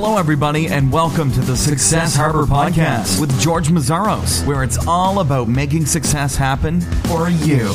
[0.00, 5.18] Hello, everybody, and welcome to the Success Harbor Podcast with George Meszaros, where it's all
[5.18, 7.74] about making success happen for you.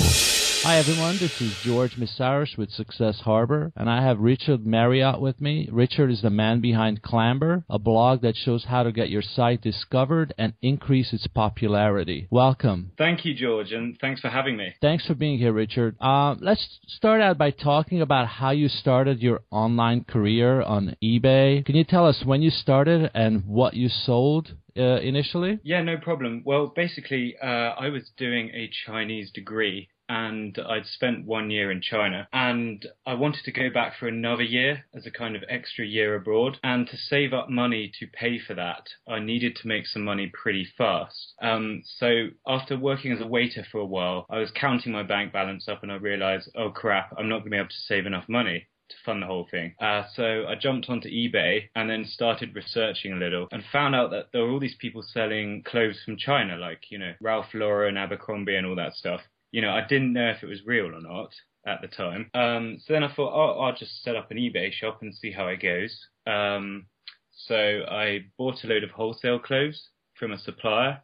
[0.64, 5.42] Hi everyone, this is George Meszaros with Success Harbor, and I have Richard Marriott with
[5.42, 5.68] me.
[5.70, 9.60] Richard is the man behind clambr, a blog that shows how to get your site
[9.62, 12.30] discovered and increase its popularity.
[12.32, 12.94] Welcome.
[12.98, 14.74] Thank you, George, and thanks for having me.
[14.80, 15.98] Thanks for being here, Richard.
[16.00, 21.66] Uh, let's start out by talking about how you started your online career on eBay.
[21.66, 24.54] Can you tell us when you started and what you sold?
[24.76, 25.60] Uh, initially?
[25.62, 26.42] Yeah, no problem.
[26.46, 31.82] Well, basically, uh, I was doing a Chinese degree and I'd spent one year in
[31.82, 32.28] China.
[32.34, 36.16] And I wanted to go back for another year as a kind of extra year
[36.16, 36.58] abroad.
[36.64, 40.32] And to save up money to pay for that I needed to make some money
[40.34, 41.34] pretty fast.
[41.42, 45.34] Um, so after working as a waiter for a while I was counting my bank
[45.34, 48.06] balance up and I realized oh crap I'm not going to be able to save
[48.06, 49.74] enough money to fund the whole thing.
[49.80, 54.12] Uh, so I jumped onto eBay and then started researching a little and found out
[54.12, 57.98] that there were all these people selling clothes from China, like, you know, Ralph Lauren,
[57.98, 59.22] and Abercrombie, and all that stuff
[59.54, 61.30] you know, I didn't know if it was real or not
[61.66, 62.30] at the time.
[62.34, 65.32] Um, so then I thought, oh, I'll just set up an eBay shop and see
[65.32, 65.96] how it goes.
[66.26, 66.88] Um,
[67.32, 71.02] so I bought a load of wholesale clothes from a supplier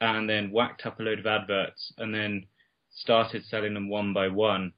[0.00, 2.46] and then whacked up a load of adverts and then
[2.90, 4.72] started selling them one by one.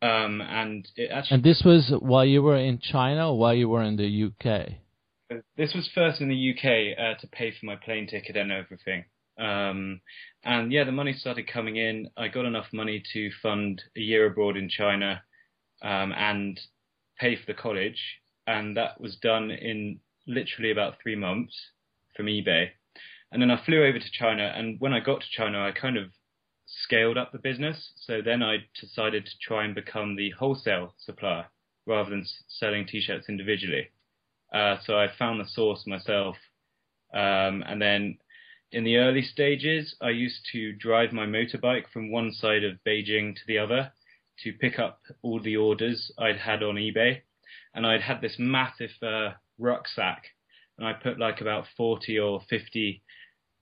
[0.00, 1.36] Um, and it actually.
[1.36, 4.74] And this was while you were in China or while you were in the UK?
[5.56, 9.06] This was first in the UK uh, to pay for my plane ticket and everything.
[9.42, 10.00] Um,
[10.44, 12.08] and yeah, the money started coming in.
[12.16, 15.22] I got enough money to fund a year abroad in China
[15.82, 16.60] um, and
[17.18, 18.00] pay for the college.
[18.46, 21.54] And that was done in literally about three months
[22.16, 22.68] from eBay.
[23.32, 24.52] And then I flew over to China.
[24.54, 26.10] And when I got to China, I kind of
[26.66, 27.92] scaled up the business.
[27.96, 31.46] So then I decided to try and become the wholesale supplier
[31.86, 33.88] rather than selling t-shirts individually.
[34.54, 36.36] Uh, so I found the source myself.
[37.14, 38.18] Um, and then
[38.72, 43.34] in the early stages, I used to drive my motorbike from one side of Beijing
[43.34, 43.92] to the other
[44.42, 47.20] to pick up all the orders I'd had on eBay.
[47.74, 50.24] And I'd had this massive uh, rucksack,
[50.78, 53.02] and I put like about 40 or 50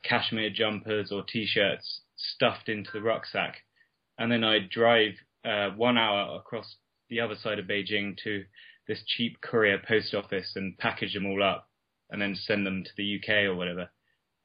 [0.05, 3.57] cashmere jumpers or t-shirts stuffed into the rucksack.
[4.17, 6.77] And then I'd drive uh, one hour across
[7.09, 8.45] the other side of Beijing to
[8.87, 11.69] this cheap courier post office and package them all up
[12.11, 13.91] and then send them to the UK or whatever.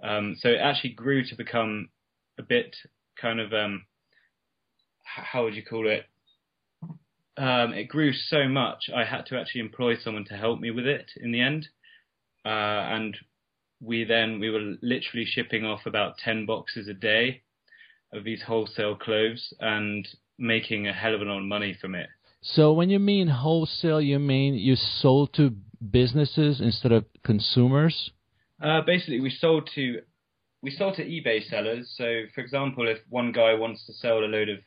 [0.04, 1.90] Um, so it actually grew to become
[2.38, 2.76] a bit
[3.20, 3.86] kind of um,
[5.04, 6.06] how would you call it?
[7.38, 10.86] Um, it grew so much I had to actually employ someone to help me with
[10.86, 11.68] it in the end,
[12.46, 13.18] uh, and
[13.82, 17.42] we then we were literally shipping off about ten boxes a day
[18.14, 20.08] of these wholesale clothes and
[20.38, 22.08] making a hell of a lot of money from it.
[22.42, 25.56] So when you mean wholesale, you mean you sold to
[25.92, 28.12] businesses instead of consumers?
[28.66, 30.02] Uh, basically, we sold to
[30.64, 31.94] we sold to eBay sellers.
[31.96, 34.58] So, for example, if one guy wants to sell a load of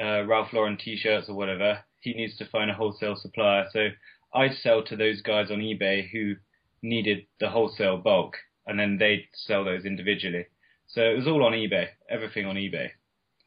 [0.00, 3.66] uh, Ralph Lauren T-shirts or whatever, he needs to find a wholesale supplier.
[3.72, 3.88] So,
[4.34, 6.34] I'd sell to those guys on eBay who
[6.82, 8.36] needed the wholesale bulk,
[8.66, 10.46] and then they'd sell those individually.
[10.88, 12.88] So it was all on eBay, everything on eBay.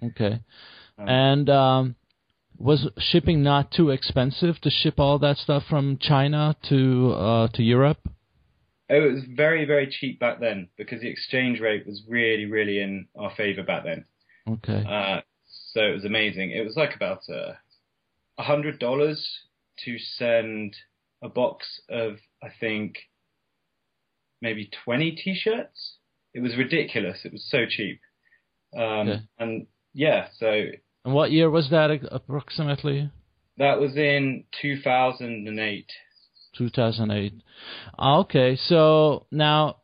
[0.02, 0.40] Okay,
[0.98, 1.96] um, and um,
[2.58, 7.64] was shipping not too expensive to ship all that stuff from China to uh, to
[7.64, 8.00] Europe?
[8.90, 12.80] Oh, it was very, very cheap back then because the exchange rate was really, really
[12.80, 14.06] in our favor back then.
[14.48, 14.84] Okay.
[14.88, 15.22] Uh,
[15.72, 16.52] so it was amazing.
[16.52, 17.54] It was like about uh,
[18.38, 19.26] a hundred dollars
[19.86, 20.76] to send
[21.24, 22.98] a box of, I think,
[24.42, 25.98] maybe twenty t-shirts.
[26.34, 27.20] It was ridiculous.
[27.24, 28.02] It was so cheap.
[28.76, 29.22] Um, okay.
[29.40, 30.66] And yeah, so.
[31.06, 33.10] And what year was that approximately?
[33.58, 35.92] That was in 2008.
[36.58, 37.34] 2008.
[37.98, 39.78] Ah, okay, so now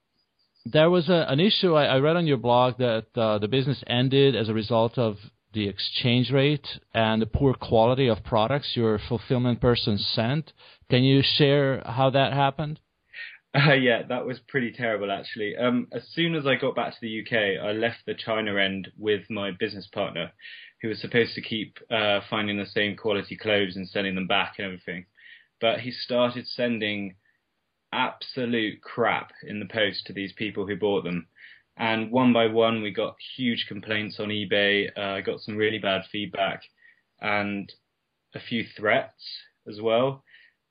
[0.66, 3.84] there was a, an issue I, I, read on your blog that uh, the business
[3.88, 5.18] ended as a result of
[5.54, 10.54] the exchange rate and the poor quality of products your fulfillment person sent.
[10.90, 12.80] Can you share how that happened?
[13.56, 15.56] Uh, yeah, that was pretty terrible actually.
[15.58, 18.90] Um, as soon as I got back to the UK, I left the China end
[18.98, 20.32] with my business partner,
[20.82, 24.56] who was supposed to keep uh, finding the same quality clothes and sending them back
[24.60, 25.06] and everything
[25.62, 27.16] but he started sending
[27.92, 31.28] absolute crap in the post to these people who bought them.
[31.78, 34.90] And one by one, we got huge complaints on eBay.
[34.98, 36.62] Uh, I got some really bad feedback
[37.22, 37.72] and
[38.36, 39.24] a few threats
[39.68, 40.24] as well.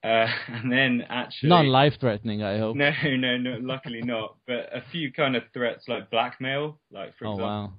[0.05, 1.49] Uh, and then actually.
[1.49, 2.77] non life threatening, I hope.
[2.77, 4.37] No, no, no, luckily not.
[4.47, 7.47] But a few kind of threats like blackmail, like for oh, example.
[7.47, 7.73] Wow.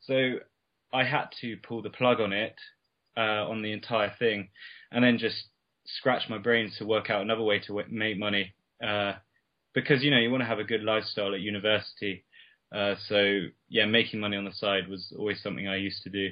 [0.00, 0.34] So
[0.92, 2.54] I had to pull the plug on it,
[3.16, 4.48] uh, on the entire thing,
[4.92, 5.44] and then just
[5.86, 8.54] scratch my brains to work out another way to make money.
[8.84, 9.14] uh,
[9.74, 12.24] because you know you want to have a good lifestyle at university.
[12.74, 16.28] Uh, so yeah, making money on the side was always something I used to do.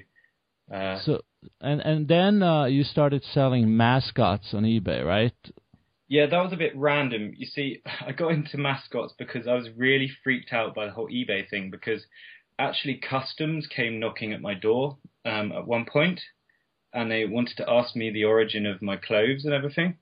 [0.73, 1.21] Uh, so
[1.61, 5.35] and and then uh, you started selling mascots on eBay, right?
[6.09, 7.33] Yeah, that was a bit random.
[7.37, 11.09] You see, I got into mascots because I was really freaked out by the whole
[11.09, 12.05] eBay thing because
[12.59, 16.21] actually customs came knocking at my door um, at one point,
[16.93, 19.97] and they wanted to ask me the origin of my clothes and everything.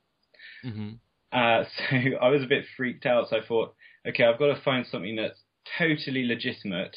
[0.65, 0.91] Mm-hmm.
[1.33, 3.29] Uh, so I was a bit freaked out.
[3.31, 3.75] So I thought,
[4.07, 5.41] okay, I've got to find something that's
[5.79, 6.97] totally legitimate,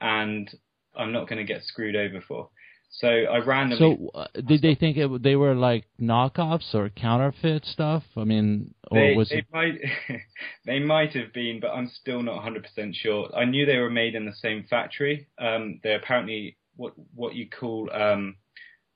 [0.00, 0.50] and
[0.96, 2.50] I'm not going to get screwed over for.
[2.90, 3.98] So I randomly.
[3.98, 8.04] So uh, did they think it, they were like knockoffs or counterfeit stuff?
[8.16, 9.46] I mean, or they, was they it?
[9.52, 9.74] might
[10.64, 13.28] they might have been, but I'm still not 100% sure.
[13.36, 15.28] I knew they were made in the same factory.
[15.38, 18.36] Um, they're apparently what what you call um,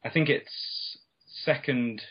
[0.05, 0.99] I think it's
[1.45, 2.03] second.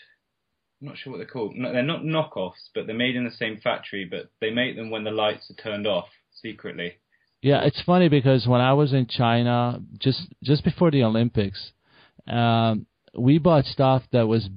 [0.81, 1.55] I'm not sure what they're called.
[1.55, 4.05] No, they're not knockoffs, but they're made in the same factory.
[4.09, 6.07] But they make them when the lights are turned off
[6.41, 6.95] secretly.
[7.41, 11.71] Yeah, it's funny because when I was in China, just just before the Olympics,
[12.27, 12.85] um,
[13.17, 14.49] we bought stuff that was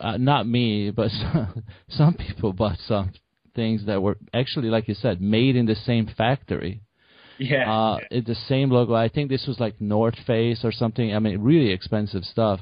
[0.00, 3.12] uh, not me, but some, some people bought some
[3.54, 6.82] things that were actually, like you said, made in the same factory.
[7.38, 8.20] Yeah, uh, yeah.
[8.26, 8.94] the same logo.
[8.94, 11.14] I think this was like North Face or something.
[11.14, 12.60] I mean, really expensive stuff.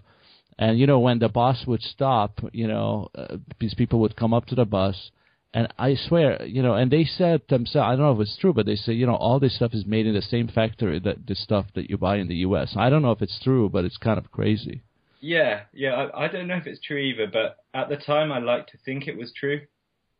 [0.58, 4.32] And you know, when the bus would stop, you know, uh, these people would come
[4.32, 5.10] up to the bus,
[5.56, 8.52] and I swear, you know, and they said themselves, I don't know if it's true,
[8.52, 11.26] but they say, you know, all this stuff is made in the same factory that
[11.26, 12.74] the stuff that you buy in the U.S.
[12.76, 14.82] I don't know if it's true, but it's kind of crazy.
[15.20, 18.38] Yeah, yeah, I, I don't know if it's true either, but at the time I
[18.38, 19.62] liked to think it was true,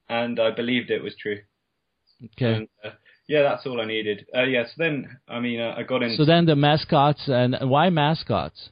[0.08, 1.40] and I believed it was true.
[2.24, 2.54] Okay.
[2.54, 2.90] And, uh,
[3.28, 4.26] yeah, that's all I needed.
[4.34, 6.16] Uh, yeah, so then, I mean, uh, I got in.
[6.16, 8.70] So then the mascots, and why mascots?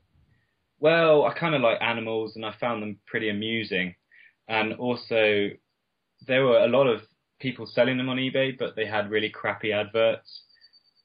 [0.79, 3.95] Well, I kind of like animals, and I found them pretty amusing,
[4.49, 5.49] and also
[6.27, 7.01] there were a lot of
[7.41, 10.43] people selling them on eBay, but they had really crappy adverts,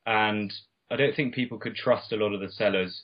[0.05, 0.53] and
[0.91, 3.03] I don't think people could trust a lot of the sellers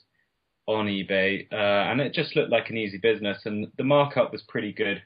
[0.66, 4.42] on eBay, uh, and it just looked like an easy business, and the markup was
[4.48, 5.02] pretty good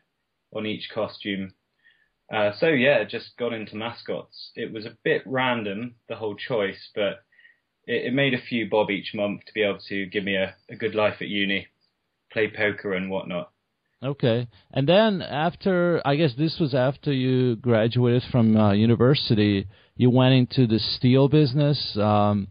[0.54, 1.54] on each costume.
[2.30, 4.52] Uh, so yeah, just got into mascots.
[4.54, 7.24] It was a bit random, the whole choice, but
[7.86, 10.54] it, it made a few bob each month to be able to give me a,
[10.68, 11.66] a good life at uni,
[12.32, 13.50] play poker and whatnot.
[14.02, 19.66] Okay, and then after, I guess this was after you graduated from uh, university,
[19.96, 22.48] you went into the steel business, um,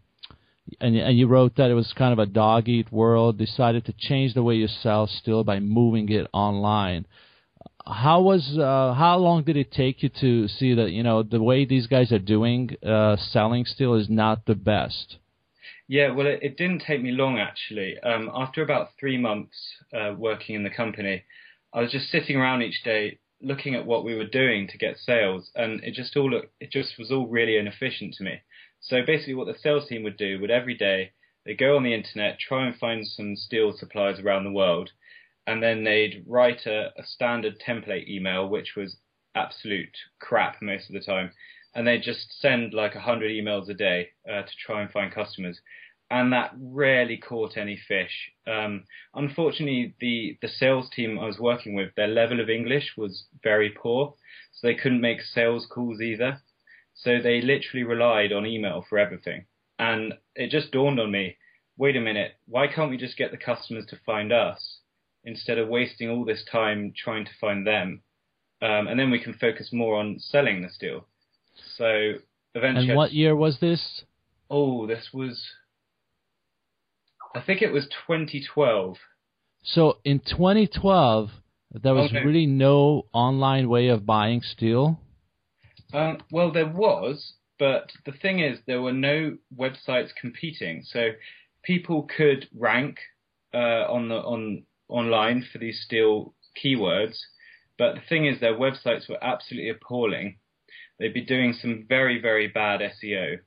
[0.80, 3.36] and and you wrote that it was kind of a dog eat world.
[3.36, 7.06] Decided to change the way you sell steel by moving it online.
[7.92, 11.42] How was uh, how long did it take you to see that you know the
[11.42, 15.16] way these guys are doing uh, selling steel is not the best?
[15.88, 17.98] Yeah, well, it, it didn't take me long actually.
[17.98, 19.56] Um, after about three months
[19.92, 21.24] uh, working in the company,
[21.74, 24.98] I was just sitting around each day looking at what we were doing to get
[24.98, 28.40] sales, and it just all looked, it just was all really inefficient to me.
[28.80, 31.12] So basically, what the sales team would do would every day
[31.44, 34.90] they go on the internet, try and find some steel suppliers around the world,
[35.50, 38.96] and then they'd write a, a standard template email, which was
[39.34, 41.32] absolute crap most of the time,
[41.74, 45.12] and they'd just send like a hundred emails a day uh, to try and find
[45.12, 45.60] customers
[46.10, 48.32] and that rarely caught any fish.
[48.46, 53.26] Um, unfortunately, the, the sales team I was working with, their level of English was
[53.44, 54.14] very poor,
[54.52, 56.40] so they couldn't make sales calls either.
[56.94, 59.44] So they literally relied on email for everything.
[59.78, 61.36] And it just dawned on me,
[61.76, 64.80] wait a minute, why can't we just get the customers to find us
[65.24, 68.02] instead of wasting all this time trying to find them?
[68.62, 71.06] Um, and then we can focus more on selling the steel.
[71.76, 72.14] So
[72.54, 72.88] eventually.
[72.88, 74.02] And what year was this?
[74.50, 75.42] Oh, this was
[77.34, 78.96] I think it was 2012.
[79.62, 81.30] So in 2012,
[81.82, 82.24] there was Okay.
[82.24, 84.98] really no online way of buying steel.
[85.92, 91.10] Um, well, there was, but the thing is, there were no websites competing, so
[91.62, 92.98] people could rank
[93.52, 97.18] uh, on the on online for these steel keywords.
[97.78, 100.38] But the thing is, their websites were absolutely appalling.
[100.98, 103.38] They'd be doing some very very bad SEO,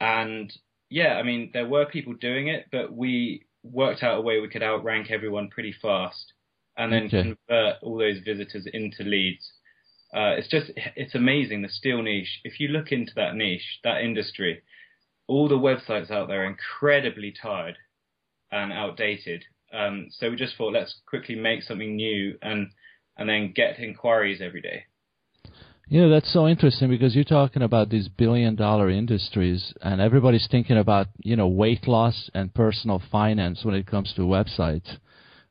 [0.00, 0.52] and
[0.88, 4.48] yeah, I mean, there were people doing it, but we worked out a way we
[4.48, 6.32] could outrank everyone pretty fast,
[6.76, 7.22] and then Okay.
[7.48, 9.52] convert all those visitors into leads.
[10.12, 12.40] Uh, it's just, it's amazing the steel niche.
[12.42, 14.62] If you look into that niche, that industry,
[15.28, 17.76] all the websites out there are incredibly tired
[18.50, 19.44] and outdated.
[19.72, 22.68] Um, so we just thought, let's quickly make something new and
[23.16, 24.84] and then get inquiries every day.
[25.88, 30.46] You know, that's so interesting because you're talking about these billion dollar industries and everybody's
[30.48, 34.98] thinking about, you know, weight loss and personal finance when it comes to websites.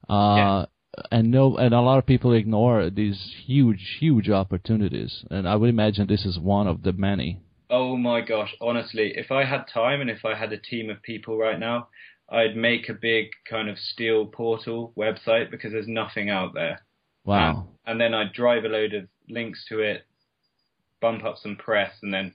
[0.07, 0.65] Uh,
[1.11, 5.25] and no, and a lot of people ignore these huge, huge opportunities.
[5.29, 7.41] And I would imagine this is one of the many.
[7.69, 11.01] Oh my gosh, honestly, if I had time and if I had a team of
[11.03, 11.89] people right now,
[12.31, 16.81] I'd make a big kind of steel portal website because there's nothing out there.
[17.25, 17.67] Wow.
[17.85, 20.05] And, and then I'd drive a load of links to it,
[21.01, 22.33] bump up some press, and then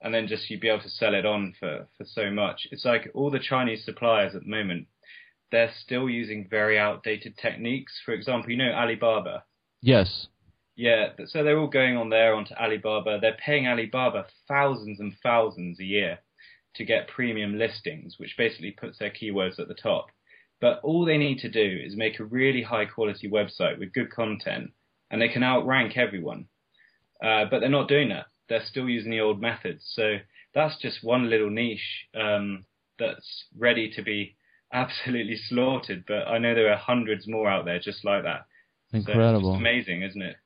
[0.00, 2.66] and then just you'd be able to sell it on for for so much.
[2.70, 4.86] It's like all the Chinese suppliers at the moment,
[5.50, 8.00] they're still using very outdated techniques.
[8.04, 9.44] For example, you know Alibaba.
[9.80, 10.28] Yes.
[10.74, 13.18] Yeah, so they're all going on there onto Alibaba.
[13.20, 16.18] They're paying Alibaba thousands and thousands a year
[16.74, 20.06] to get premium listings, which basically puts their keywords at the top.
[20.60, 24.10] But all they need to do is make a really high quality website with good
[24.10, 24.70] content,
[25.10, 26.46] and they can outrank everyone.
[27.22, 28.26] Uh, but they're not doing that.
[28.48, 29.90] They're still using the old methods.
[29.94, 30.18] So
[30.54, 32.64] that's just one little niche um,
[32.98, 34.36] that's ready to be
[34.72, 36.04] absolutely slaughtered.
[36.06, 38.46] But I know there are hundreds more out there just like that.
[38.92, 39.54] Incredible.
[39.54, 40.36] So amazing, isn't it?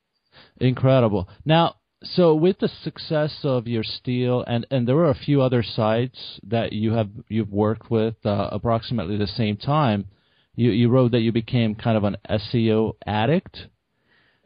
[0.61, 1.29] Incredible.
[1.45, 5.63] Now, so with the success of your steel, and and there were a few other
[5.63, 10.07] sites that you have you've worked with uh, approximately the same time.
[10.55, 13.67] You you wrote that you became kind of an SEO addict.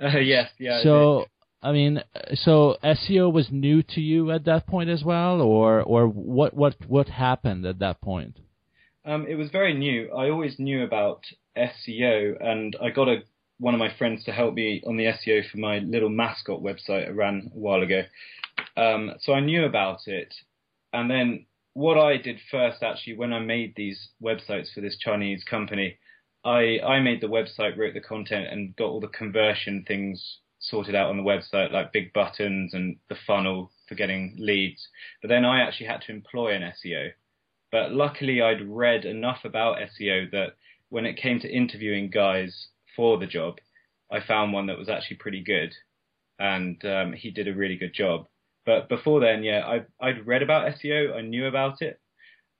[0.00, 0.83] Uh, yes, yeah.
[0.83, 1.26] So
[1.62, 2.02] I, I mean,
[2.35, 6.76] so SEO was new to you at that point as well, or or what what
[6.87, 8.38] what happened at that point?
[9.04, 10.11] Um, it was very new.
[10.12, 11.25] I always knew about
[11.57, 13.23] SEO, and I got a
[13.61, 17.07] one of my friends to help me on the SEO for my little mascot website
[17.07, 18.02] I ran a while ago.
[18.76, 20.35] Um, so I knew about it.
[20.95, 25.45] And then what I did first, actually, when I made these websites for this Chinese
[25.45, 25.99] company,
[26.43, 30.95] I, I made the website, wrote the content, and got all the conversion things sorted
[30.95, 34.88] out on the website, like big buttons and the funnel for getting leads.
[35.21, 37.11] But then I actually had to employ an SEO.
[37.71, 40.55] But luckily, I'd read enough about SEO that
[40.88, 42.69] when it came to interviewing guys
[43.00, 43.54] for the job,
[44.12, 45.75] I found one that was actually pretty good,
[46.38, 48.26] and um, he did a really good job.
[48.66, 51.99] But before then, yeah, I I'd read about SEO, I knew about it,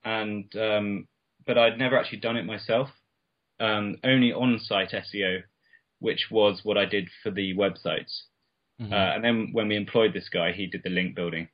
[0.03, 1.09] and um,
[1.47, 2.89] but I'd never actually done it myself.
[3.61, 5.43] Um, only on-site SEO,
[5.99, 8.23] which was what I did for the websites.
[8.81, 8.95] Mm-hmm.
[8.95, 11.49] Uh, and then when we employed this guy, he did the link building.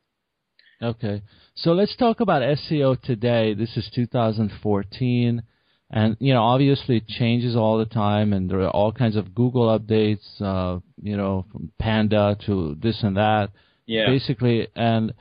[0.80, 1.22] Okay,
[1.56, 3.52] so let's talk about SEO today.
[3.52, 5.42] This is 2014
[5.90, 9.34] and you know obviously it changes all the time and there are all kinds of
[9.34, 13.50] google updates uh you know from panda to this and that.
[13.86, 14.06] Yeah.
[14.06, 15.14] Basically and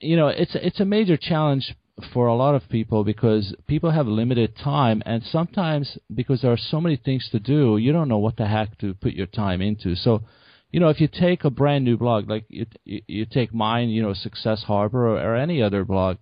[0.00, 1.74] you know it's it's a major challenge
[2.12, 6.58] for a lot of people because people have limited time and sometimes because there are
[6.58, 9.62] so many things to do you don't know what the heck to put your time
[9.62, 9.94] into.
[9.94, 10.22] So
[10.72, 14.02] you know if you take a brand new blog like you you take mine you
[14.02, 16.16] know success harbor or, or any other blog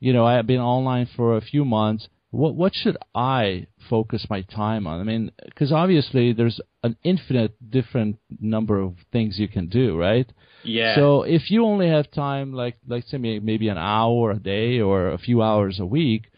[0.00, 4.42] you know i've been online for a few months what what should I focus my
[4.42, 5.00] time on?
[5.00, 10.30] I mean, because obviously there's an infinite different number of things you can do, right?
[10.62, 10.94] Yeah.
[10.94, 15.08] So if you only have time, like like say maybe an hour a day or
[15.08, 16.30] a few hours a week,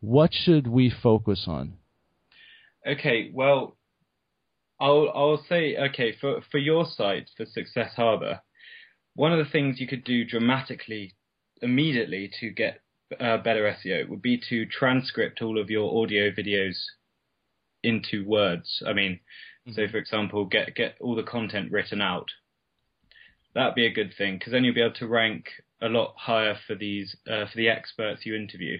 [0.00, 1.74] what should we focus on?
[2.84, 3.76] Okay, well,
[4.80, 8.40] I'll I'll say okay for for your site for Success Harbor,
[9.14, 11.14] one of the things you could do dramatically
[11.62, 12.80] immediately to get
[13.20, 16.76] uh, better SEO would be to transcript all of your audio videos
[17.82, 18.82] into words.
[18.86, 19.20] I mean,
[19.66, 19.72] mm-hmm.
[19.72, 22.28] so for example, get get all the content written out.
[23.54, 25.46] That'd be a good thing because then you'll be able to rank
[25.80, 28.78] a lot higher for these uh, for the experts you interview.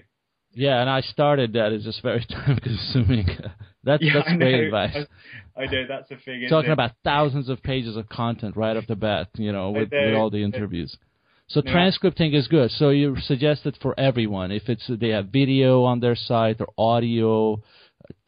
[0.52, 1.72] Yeah, and I started that.
[1.72, 3.26] It's just very time consuming.
[3.84, 4.96] that's yeah, that's great advice.
[5.56, 6.46] I, I, know that's a thing.
[6.48, 10.14] Talking about thousands of pages of content right off the bat, you know, with, with
[10.14, 10.96] all the interviews.
[11.48, 11.72] So yeah.
[11.72, 12.70] transcripting is good.
[12.72, 14.50] So you suggest it for everyone.
[14.50, 17.62] If it's they have video on their site or audio,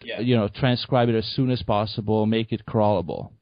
[0.02, 0.20] yeah.
[0.20, 2.26] you know, transcribe it as soon as possible.
[2.26, 3.32] Make it crawlable.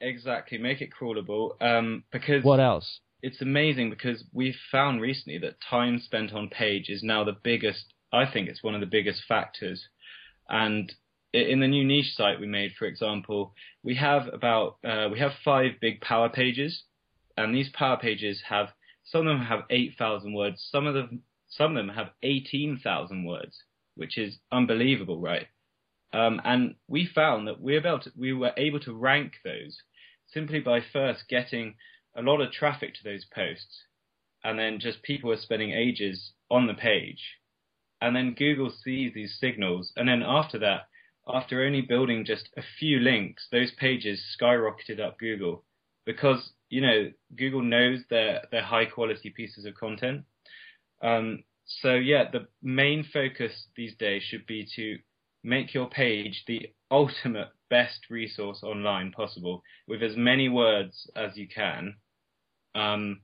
[0.00, 1.60] Exactly, make it crawlable.
[1.60, 3.00] Um, because what else?
[3.22, 7.92] It's amazing because we've found recently that time spent on page is now the biggest.
[8.12, 9.88] I think it's one of the biggest factors.
[10.48, 10.92] And
[11.32, 15.32] in the new niche site we made, for example, we have about uh, we have
[15.44, 16.84] five big power pages,
[17.36, 18.68] and these power pages have
[19.06, 20.66] some of them have 8,000 words.
[20.70, 23.62] Some of them, some of them have 18,000 words,
[23.94, 25.46] which is unbelievable, right?
[26.12, 29.78] Um, and we found that we to, we were able to rank those
[30.32, 31.74] simply by first getting
[32.16, 33.84] a lot of traffic to those posts,
[34.42, 37.36] and then just people were spending ages on the page,
[38.00, 40.88] and then Google sees these signals, and then after that,
[41.28, 45.64] after only building just a few links, those pages skyrocketed up Google
[46.06, 50.24] because you know, Google knows their high quality pieces of content.
[51.02, 54.98] Um, so yeah, the main focus these days should be to
[55.44, 61.48] make your page the ultimate best resource online possible with as many words as you
[61.48, 61.96] can.
[62.74, 63.20] Um,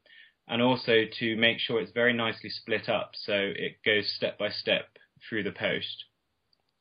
[0.49, 4.51] and also to make sure it's very nicely split up so it goes step by
[4.51, 4.87] step
[5.29, 6.05] through the post.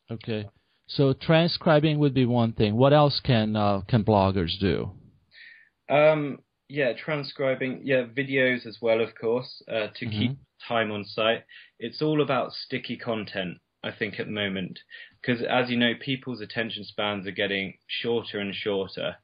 [0.09, 0.49] Okay.
[0.87, 2.75] So transcribing would be one thing.
[2.75, 4.91] What else can uh, can bloggers do?
[5.91, 10.11] Um, yeah, transcribing, yeah, videos as well, of course, uh, to Mhm.
[10.11, 11.43] keep time on site.
[11.79, 14.79] It's all about sticky content, I think, at the moment,
[15.21, 19.17] because as you know, people's attention spans are getting shorter and shorter.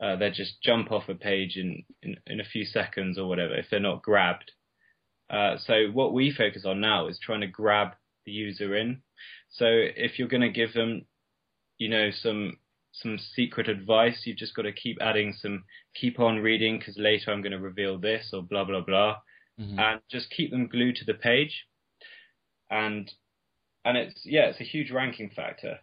[0.00, 3.54] Uh, they just jump off a page in, in, in a few seconds or whatever
[3.54, 4.52] if they're not grabbed.
[5.30, 9.02] Uh, so what we focus on now is trying to grab the user in.
[9.50, 11.06] So if you're going to give them,
[11.78, 12.58] you know, some
[13.02, 15.64] some secret advice, you've just got to keep adding some,
[15.94, 19.16] keep on reading because later I'm going to reveal this or blah blah blah,
[19.60, 19.78] Mhm.
[19.78, 21.66] and just keep them glued to the page.
[22.70, 23.10] And
[23.84, 25.78] and it's yeah, it's a huge ranking factor.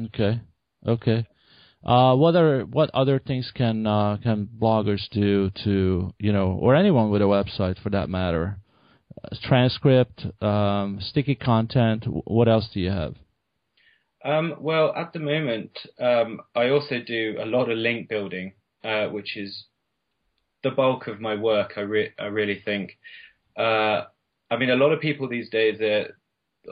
[0.00, 0.40] Okay.
[0.86, 1.26] Okay.
[1.84, 6.74] Uh, what are what other things can uh, can bloggers do to you know or
[6.74, 8.58] anyone with a website for that matter?
[9.22, 12.04] Uh, transcript, um, sticky content.
[12.06, 13.14] What else do you have?
[14.24, 19.08] Um, well, at the moment, um, I also do a lot of link building, uh,
[19.08, 19.66] which is
[20.62, 21.74] the bulk of my work.
[21.76, 22.96] I, re- I really think.
[23.56, 24.04] Uh,
[24.50, 25.78] I mean, a lot of people these days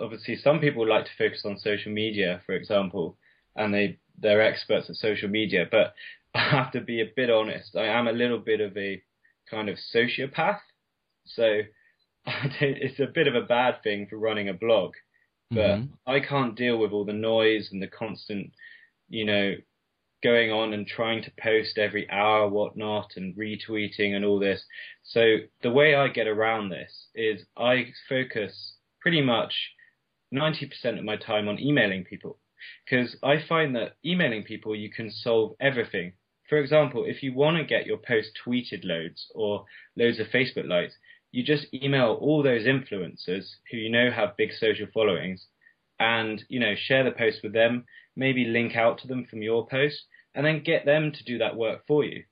[0.00, 3.16] obviously some people like to focus on social media, for example,
[3.56, 5.66] and they they're experts at social media.
[5.70, 5.94] But
[6.34, 7.76] I have to be a bit honest.
[7.76, 9.02] I am a little bit of a
[9.50, 10.60] kind of sociopath,
[11.26, 11.60] so
[12.60, 14.92] it's a bit of a bad thing for running a blog
[15.54, 15.88] but Mhm.
[16.06, 18.52] I can't deal with all the noise and the constant,
[19.08, 19.56] you know,
[20.22, 24.64] going on and trying to post every hour, whatnot, and retweeting and all this.
[25.02, 29.74] So the way I get around this is I focus pretty much
[30.30, 32.38] 90% of my time on emailing people
[32.84, 36.12] because I find that emailing people, you can solve everything.
[36.48, 39.64] For example, if you want to get your post tweeted loads or
[39.96, 40.94] loads of Facebook likes,
[41.32, 45.46] you just email all those influencers who you know have big social followings
[45.98, 49.66] and, you know, share the post with them, maybe link out to them from your
[49.66, 50.04] post
[50.34, 52.24] and then get them to do that work for you.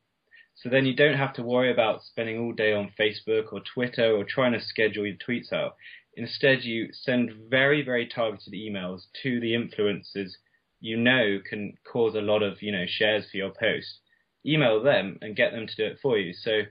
[0.55, 4.15] So then you don't have to worry about spending all day on Facebook or Twitter
[4.15, 5.77] or trying to schedule your tweets out.
[6.15, 10.33] Instead, you send very, very targeted emails to the influencers
[10.81, 14.01] you know can cause a lot of, you know, shares for your post.
[14.45, 16.33] Email them and get them to do it for you.
[16.33, 16.63] So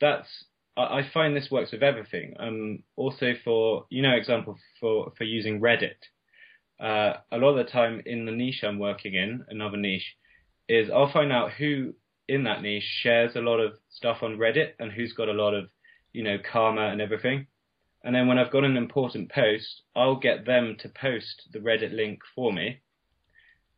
[0.00, 0.44] that's
[0.76, 2.34] I I find this works with everything.
[2.38, 5.96] Um, also for you know example for for using Reddit.
[6.80, 10.16] Uh, a lot of the time in the niche I'm working in, another niche,
[10.66, 11.92] is I'll find out who
[12.26, 15.52] in that niche shares a lot of stuff on Reddit and who's got a lot
[15.52, 15.68] of
[16.12, 17.46] you know karma and everything.
[18.02, 21.94] And then when I've got an important post, I'll get them to post the Reddit
[21.94, 22.80] link for me,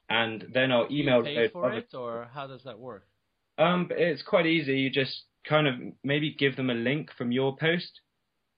[0.08, 3.04] and then I'll email Do you pay for it, or how does that work?
[3.58, 4.78] um, it's quite easy.
[4.78, 5.74] You just kind of
[6.04, 8.00] maybe give them a link from your post,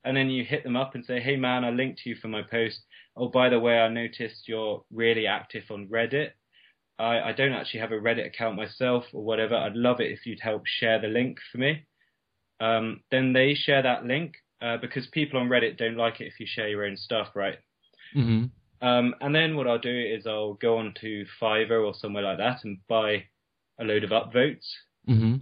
[0.04, 2.42] and then you hit them up and say, "Hey man, I linked you for my
[2.42, 2.80] post.
[3.16, 6.30] Oh, by the way, I noticed you're really active on Reddit.
[6.98, 9.56] I, I don't actually have a Reddit account myself or whatever.
[9.56, 11.86] I'd love it if you'd help share the link for me."
[12.60, 16.40] Um, then they share that link uh, because people on Reddit don't like it if
[16.40, 17.58] you share your own stuff, right?
[18.16, 18.86] Mm-hmm.
[18.86, 22.38] Um, and then what I'll do is I'll go on to Fiverr or somewhere like
[22.38, 23.24] that and buy
[23.80, 24.66] a load of upvotes
[25.08, 25.36] Mm-hmm.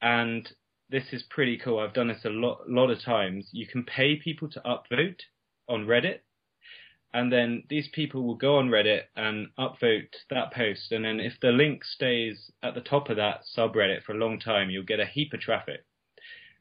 [0.00, 0.48] And
[0.88, 1.78] this is pretty cool.
[1.78, 3.48] I've done this a lot, lot of times.
[3.52, 5.20] You can pay people to upvote
[5.68, 6.20] on Reddit,
[7.12, 10.92] and then these people will go on Reddit and upvote that post.
[10.92, 14.38] And then if the link stays at the top of that subreddit for a long
[14.38, 15.84] time, you'll get a heap of traffic.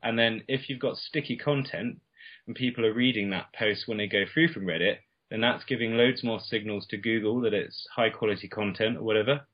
[0.01, 1.99] And then if you've got sticky content
[2.47, 4.97] and people are reading that post when they go through from Reddit,
[5.29, 9.47] then that's giving loads more signals to Google that it's high quality content or whatever.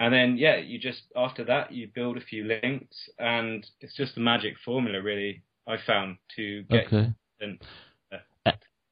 [0.00, 4.16] And then, yeah, you just, after that, you build a few links and it's just
[4.16, 6.86] a magic formula, really, I found to get.
[6.86, 7.12] Okay.
[7.40, 7.58] And,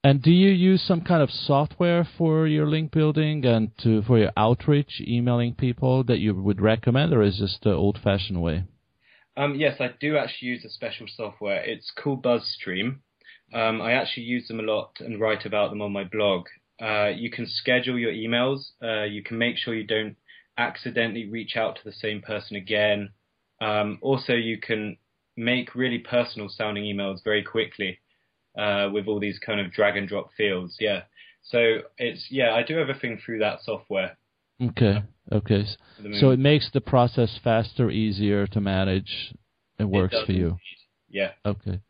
[0.03, 4.19] And do you use some kind of software for your link building and to for
[4.19, 8.65] your outreach, emailing people that you would recommend, or is this the old-fashioned way?
[9.37, 11.63] um, yes, I do actually use a special software.
[11.63, 12.97] It's called BuzzStream.
[13.53, 16.47] Um, I actually use them a lot and write about them on my blog.
[16.81, 18.71] Uh, you can schedule your emails.
[18.83, 20.17] Uh, you can make sure you don't
[20.61, 23.11] accidentally reach out to the same person again.
[23.61, 24.97] Um, also, you can
[25.37, 27.99] make really personal sounding emails very quickly
[28.59, 30.77] uh, with all these kind of drag and drop fields.
[30.79, 31.03] Yeah.
[31.43, 34.17] So it's yeah, I do everything through that software.
[34.63, 35.03] Okay.
[35.33, 35.65] Okay.
[36.21, 39.35] So it makes the process faster, easier to manage.
[39.79, 40.47] It works does for you.
[40.49, 40.59] indeed.
[41.09, 41.31] Yeah.
[41.47, 41.81] Okay.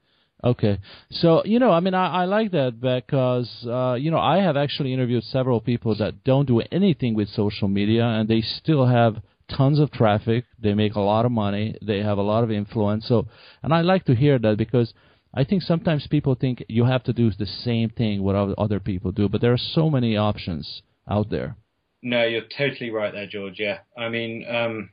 [0.43, 0.79] Okay,
[1.11, 4.57] so you know, I mean, I, I like that because uh, you know I have
[4.57, 9.17] actually interviewed several people that don't do anything with social media and they still have
[9.51, 10.45] tons of traffic.
[10.59, 11.77] They make a lot of money.
[11.83, 13.07] They have a lot of influence.
[13.07, 13.27] So,
[13.63, 14.95] and I like to hear that because
[15.35, 19.13] I think sometimes people think you have to do the same thing what other people
[19.13, 21.57] do, but there are so many options out there.
[22.03, 23.59] No, you're totally right there, George.
[23.59, 24.91] Yeah, I mean, um,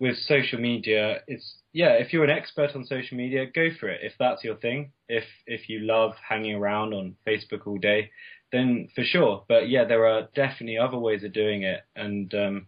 [0.00, 4.00] with social media, it's yeah, if you're an expert on social media, go for it.
[4.02, 8.10] If that's your thing, if if you love hanging around on Facebook all day,
[8.50, 9.44] then for sure.
[9.46, 12.66] But yeah, there are definitely other ways of doing it, and um,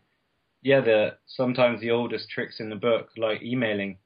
[0.63, 3.97] yeah, the sometimes the oldest tricks in the book, like emailing,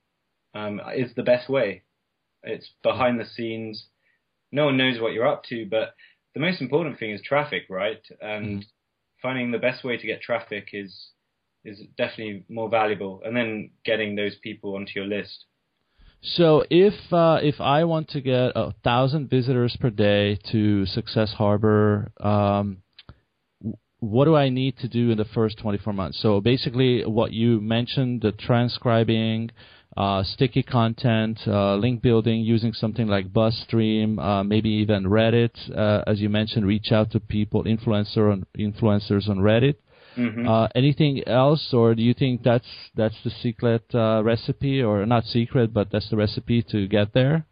[0.55, 1.83] um, is the best way.
[2.45, 3.87] It's behind the scenes.
[4.53, 5.95] No one knows what you're up to, but
[6.35, 8.01] the most important thing is traffic, right?
[8.21, 8.67] And mm.
[9.21, 11.09] finding the best way to get traffic is
[11.67, 15.45] is definitely more valuable, and then getting those people onto your list.
[16.23, 21.33] So if uh, if I want to get a thousand visitors per day to Success
[21.33, 22.79] Harbor, um,
[24.01, 26.21] what do I need to do in the first 24 months?
[26.21, 29.51] So basically, what you mentioned, the transcribing,
[29.97, 36.03] uh, sticky content, uh, link building using something like BuzzStream, uh, maybe even Reddit, uh,
[36.07, 39.77] as you mentioned, reach out to people, influencer on, influencers on Reddit.
[40.17, 40.49] Mm-hmm.
[40.49, 45.25] Uh, anything else, or do you think that's that's the secret uh, recipe, or not
[45.25, 47.47] secret, but that's the recipe to get there?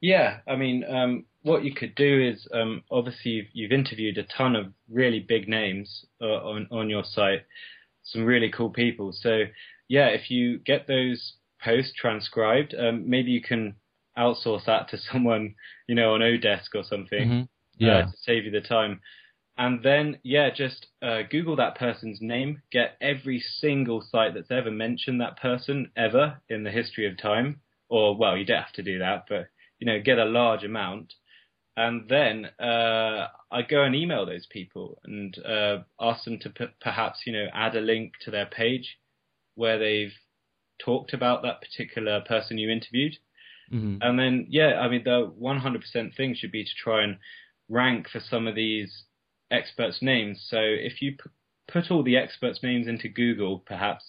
[0.00, 4.22] Yeah, I mean, um, what you could do is um, obviously you've, you've, interviewed a
[4.22, 7.44] ton of really big names uh, on on your site,
[8.04, 9.12] some really cool people.
[9.12, 9.44] So
[9.88, 13.76] yeah, if you get those posts transcribed, um, maybe you can
[14.16, 15.54] outsource that to someone,
[15.86, 17.28] you know, on Odesk or something.
[17.28, 17.42] Mm-hmm.
[17.78, 19.00] Yeah, uh, to save you the time
[19.58, 24.70] and then yeah, just uh, Google that person's name, get every single site that's ever
[24.70, 28.82] mentioned that person ever in the history of time, or well, you don't have to
[28.82, 29.48] do that, but
[29.80, 31.12] you know, get a large amount,
[31.76, 36.66] and then uh, I go and email those people and uh, ask them to p-
[36.80, 38.96] perhaps you know add a link to their page
[39.56, 40.14] where they've
[40.78, 43.16] talked about that particular person you interviewed.
[43.72, 43.96] Mm-hmm.
[44.00, 47.18] And then, yeah, I mean, the 100% thing should be to try and
[47.68, 49.04] rank for some of these
[49.50, 50.44] experts' names.
[50.48, 51.30] So if you p-
[51.70, 54.04] put all the experts' names into Google, perhaps,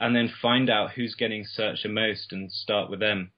[0.00, 3.32] and then find out who's getting searched the most and start with them.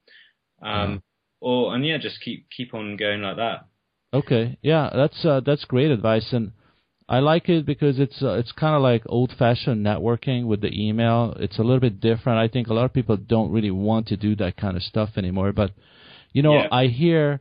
[0.62, 1.02] Um, mm.
[1.40, 3.66] Or and yeah, just keep keep on going like that.
[4.12, 6.52] Okay, yeah, that's uh, that's great advice, and
[7.08, 11.34] I like it because it's uh, it's kind of like old-fashioned networking with the email.
[11.38, 12.38] It's a little bit different.
[12.38, 15.10] I think a lot of people don't really want to do that kind of stuff
[15.16, 15.52] anymore.
[15.52, 15.70] But
[16.32, 16.68] you know, yeah.
[16.72, 17.40] I hear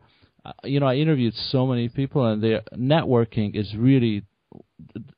[0.63, 4.23] you know, I interviewed so many people, and their networking is really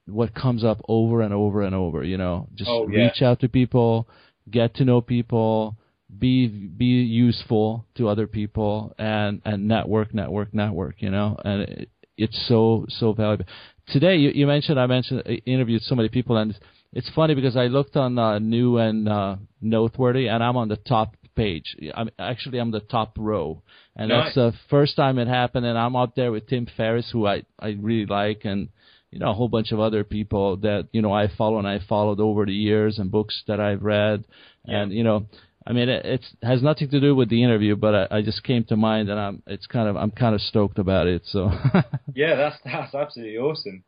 [0.06, 2.04] what comes up over and over and over.
[2.04, 3.06] You know, just oh, yeah.
[3.06, 4.08] reach out to people,
[4.50, 5.78] get to know people,
[6.18, 11.02] be be useful to other people, and and network, network, network.
[11.02, 13.46] You know, and it, it's so so valuable.
[13.88, 16.58] Today, you, you mentioned I mentioned I interviewed so many people, and
[16.94, 20.78] it's funny because I looked on uh, new and uh, noteworthy, and I'm on the
[20.78, 21.76] top page.
[21.94, 23.62] I'm actually I'm the top row,
[23.96, 24.26] and nice.
[24.26, 25.66] that's the first time it happened.
[25.66, 28.70] And I'm out there with Tim Ferriss, who I I really like, and
[29.12, 31.80] you know a whole bunch of other people that you know I follow and I
[31.88, 34.26] followed over the years and books that I've read,
[34.66, 34.82] yeah.
[34.82, 35.28] and you know.
[35.68, 38.44] I mean, it it's, has nothing to do with the interview, but I, I just
[38.44, 41.22] came to mind, and I'm it's kind of I'm kind of stoked about it.
[41.26, 41.52] So
[42.16, 43.84] yeah, that's that's absolutely awesome.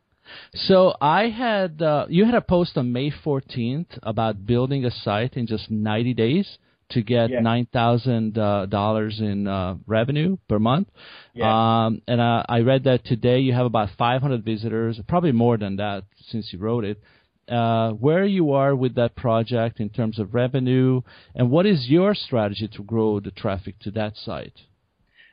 [0.54, 5.34] So I had uh, you had a post on May 14th about building a site
[5.36, 6.58] in just 90 days
[6.94, 7.40] to get yeah.
[7.40, 10.88] nine thousand uh, dollars in uh, revenue per month.
[11.34, 11.86] Yeah.
[11.86, 15.76] Um, and uh, I read that today you have about 500 visitors, probably more than
[15.76, 17.02] that since you wrote it.
[17.48, 21.02] Uh, where you are with that project in terms of revenue,
[21.34, 24.54] and what is your strategy to grow the traffic to that site?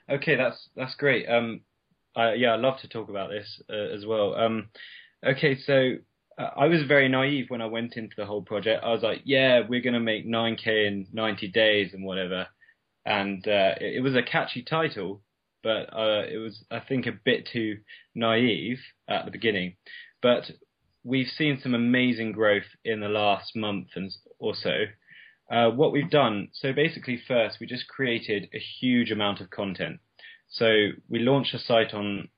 [0.10, 1.30] Okay, that's that's great.
[1.30, 1.62] Um,
[2.15, 4.34] I, yeah, I'd love to talk about this uh, as well.
[4.36, 4.69] Um,
[5.26, 5.98] okay, so
[6.39, 8.84] I was very naive when I went into the whole project.
[8.84, 12.47] I was like, yeah, we're going to make 9K in 90 days and whatever.
[13.06, 15.21] And uh, it, it, was a catchy title,
[15.63, 17.80] but uh, it was, I think, a bit too
[18.15, 19.75] naive at the beginning.
[20.21, 20.49] But
[21.04, 24.86] we've seen some amazing growth in the last month and or so.
[25.52, 29.99] Uh, what we've done, so basically, first, we just created a huge amount of content.
[30.47, 32.30] So we launched a site on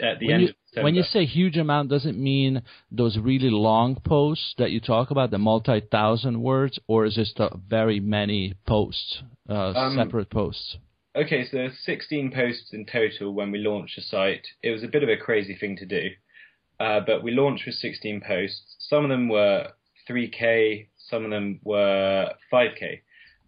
[0.00, 3.50] at the when end you, when you say huge amount, does it mean those really
[3.50, 8.54] long posts that you talk about, the multi-thousand words, or is this the very many
[8.66, 10.76] posts, uh, um, separate posts?
[11.16, 14.46] Okay, so there's 16 posts in total when we launched the site.
[14.62, 16.10] It was a bit of a crazy thing to do,
[16.78, 18.76] uh, but we launched with 16 posts.
[18.78, 19.72] Some of them were
[20.08, 23.00] 3k, some of them were 5k,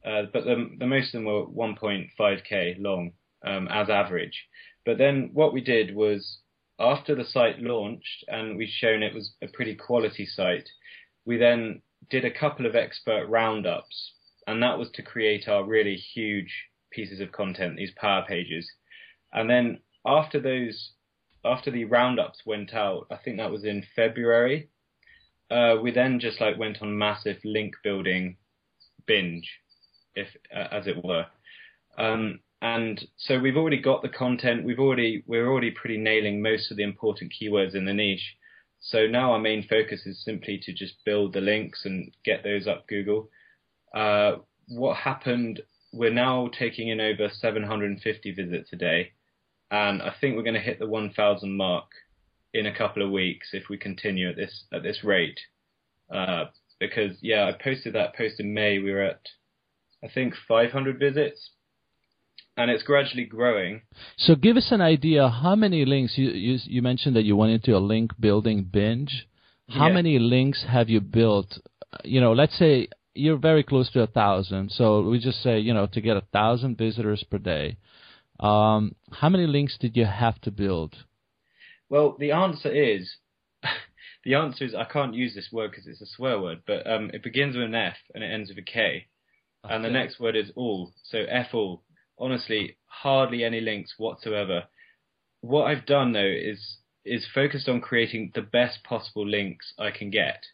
[0.05, 3.13] uh, but the, the most of them were 1.5k long.
[3.45, 4.47] um, as average.
[4.85, 6.39] But then what we did was
[6.79, 10.69] after the site launched and we'd shown it was a pretty quality site,
[11.25, 14.13] we then did a couple of expert roundups,
[14.47, 16.53] and that was to create our really huge
[16.91, 18.71] pieces of content, these power pages.
[19.33, 20.93] And then after those,
[21.45, 24.69] after the roundups went out, I think that was in February.
[25.51, 28.37] Uh, we then just like went on massive link building
[29.07, 29.49] binge,
[30.15, 31.27] if uh, as it were.
[31.99, 34.65] Um, and so we've already got the content.
[34.65, 38.37] We've already we're already pretty nailing most of the important keywords in the niche.
[38.79, 42.69] So now our main focus is simply to just build the links and get those
[42.69, 43.29] up Google.
[43.93, 44.37] Uh,
[44.69, 45.61] what happened?
[45.93, 49.11] We're now taking in over 750 visits a day,
[49.73, 51.87] and I think we're going to hit the 1,000 mark
[52.55, 55.41] in a couple of weeks if we continue at this at this rate.
[56.15, 56.45] Uh,
[56.79, 58.79] because yeah, I posted that post in May.
[58.79, 59.27] We were at
[60.05, 61.51] I think 500 visits
[62.57, 63.83] and it's gradually growing.
[64.19, 67.53] So give us an idea how many links you you, you mentioned that you went
[67.53, 69.27] into a link building binge.
[69.69, 69.95] How Yeah.
[69.95, 71.59] many links have you built?
[72.05, 74.71] You know, let's say you're very close to a thousand.
[74.73, 77.77] So we just say you know to get a thousand visitors per day.
[78.41, 80.97] Um, how many links did you have to build?
[81.89, 83.17] Well, the answer is
[84.25, 87.11] the answer is I can't use this word because it's a swear word, but um,
[87.15, 89.07] it begins with an F and it ends with a K,
[89.65, 90.93] and the next word is all.
[91.05, 91.83] So F all.
[92.23, 94.63] Honestly, hardly any links whatsoever.
[95.41, 100.09] What I've done though is is focused on creating the best possible links I can
[100.11, 100.45] get.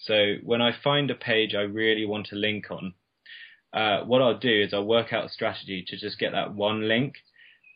[0.00, 2.94] So when I find a page I really want to link on,
[3.72, 6.88] uh, what I'll do is I'll work out a strategy to just get that one
[6.88, 7.14] link.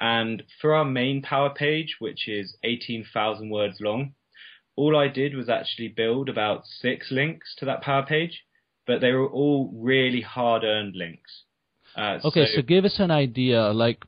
[0.01, 4.15] And for our main power page, which is 18,000 words long,
[4.75, 8.43] all I did was actually build about six links to that power page,
[8.85, 11.45] but they were all really hard earned links.
[11.99, 14.05] Uh, Okay, so, give us an idea, like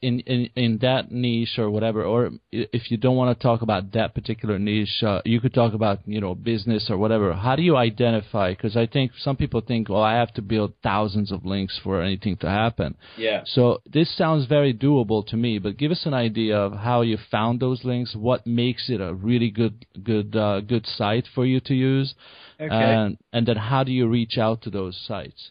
[0.00, 3.92] in, in in that niche or whatever, or if you don't want to talk about
[3.92, 7.34] that particular niche, uh, you could talk about you know business or whatever.
[7.34, 8.46] How do you identify?
[8.54, 12.00] Because I think some people think, well, I have to build thousands of links for
[12.00, 12.96] anything to happen.
[13.18, 13.42] yeah.
[13.44, 17.18] So this sounds very doable to me, but give us an idea of how you
[17.30, 18.14] found those links.
[18.16, 22.14] What makes it a really good good uh, good site for you to use,
[22.58, 22.74] Okay.
[22.74, 25.50] and and then how do you reach out to those sites?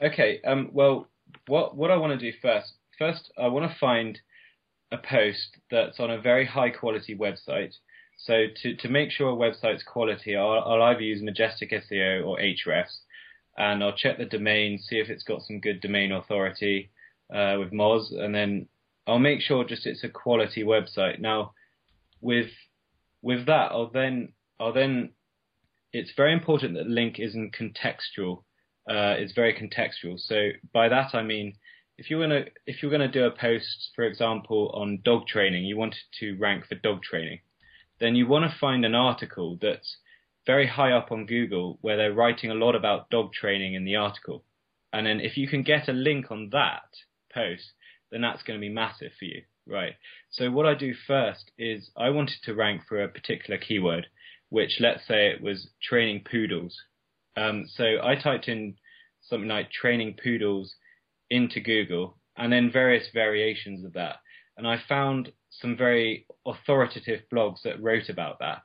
[0.00, 0.40] Okay.
[0.50, 1.06] Um, well,
[1.46, 4.18] what what I want to do first, first I want to find
[4.92, 7.74] a post that's on a very high quality website.
[8.18, 12.38] So to to make sure a website's quality, I'll, I'll either use Majestic SEO or
[12.38, 13.00] Ahrefs,
[13.58, 16.90] and I'll check the domain, see if it's got some good domain authority
[17.34, 18.68] uh, with Moz, and then
[19.06, 21.18] I'll make sure just it's a quality website.
[21.20, 21.52] Now,
[22.20, 22.50] with
[23.20, 25.10] with that, I'll then I'll then
[25.92, 28.42] it's very important that link isn't contextual
[28.88, 30.18] uh, is very contextual.
[30.18, 31.54] So by that I mean,
[31.96, 35.76] if you're gonna if you're gonna do a post, for example, on dog training, you
[35.76, 37.40] wanted to rank for dog training,
[38.00, 39.96] then you want to find an article that's
[40.46, 43.96] very high up on Google where they're writing a lot about dog training in the
[43.96, 44.44] article,
[44.92, 46.82] and then if you can get a link on that
[47.32, 47.72] post,
[48.10, 49.94] then that's going to be massive for you, right?
[50.30, 54.06] So what I do first is I wanted to rank for a particular keyword,
[54.50, 56.76] which let's say it was training poodles.
[57.36, 58.76] Um, so I typed in
[59.22, 60.74] something like training poodles
[61.30, 64.16] into Google and then various variations of that.
[64.56, 68.62] And I found some very authoritative blogs that wrote about that.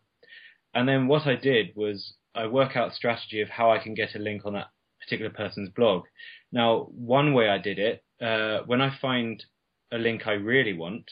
[0.74, 3.96] And then what I did was I work out a strategy of how I can
[3.96, 4.68] get a link on that
[5.02, 6.04] particular person's blog.
[6.52, 9.44] Now, one way I did it, uh, when I find
[9.92, 11.10] a link I really want,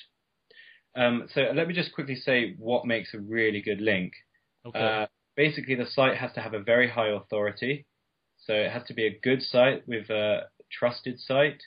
[0.95, 4.13] um, so let me just quickly say what makes a really good link.
[4.79, 7.85] Uh, basically, the site has to have a very high authority.
[8.45, 11.61] So it has to be a good site with a trusted site.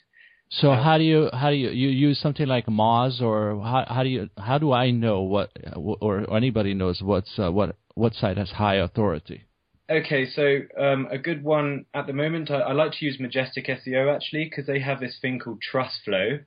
[0.49, 4.03] So how do you how do you you use something like Moz or how how
[4.03, 8.13] do you how do I know what or, or anybody knows what's uh, what what
[8.13, 9.45] site has high authority?
[9.89, 13.67] Okay, so um, a good one at the moment, I, I like to use Majestic
[13.67, 16.39] SEO actually because they have this thing called Trust Flow,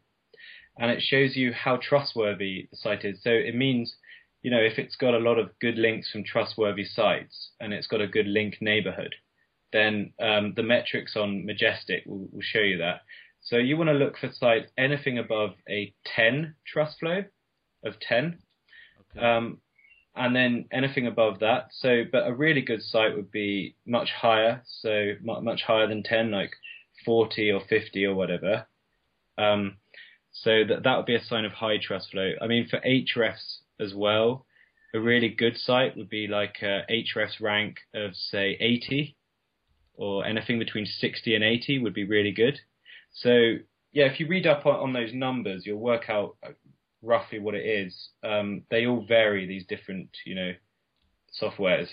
[0.79, 3.23] and it shows you how trustworthy the site is.
[3.23, 3.95] So it means,
[4.45, 7.87] you know, if it's got a lot of good links from trustworthy sites and it's
[7.87, 9.15] got a good link neighborhood,
[9.73, 13.01] then um, the metrics on Majestic will, will show you that.
[13.41, 17.25] So you want to look for sites anything above a 10 trust flow
[17.87, 18.39] of 10.
[19.19, 19.59] Um,
[20.15, 21.69] and then anything above that.
[21.73, 26.31] So, but a really good site would be much higher, so much higher than 10,
[26.31, 26.53] like
[27.07, 28.67] 40 or 50 or whatever.
[29.39, 29.79] Um,
[30.33, 32.33] so that that would be a sign of high trust flow.
[32.43, 34.47] I mean, for Ahrefs as well,
[34.95, 36.85] a really good site would be like a
[37.15, 39.17] Hrefs rank of say 80,
[39.97, 42.59] or anything between 60 and 80 would be really good.
[43.13, 43.57] So
[43.93, 46.37] yeah, if you read up on, on those numbers, you'll work out
[47.03, 48.09] roughly what it is.
[48.23, 50.53] Um, they all vary these different, you know,
[51.41, 51.89] softwares.